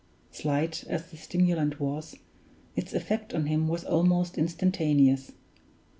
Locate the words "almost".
3.83-4.35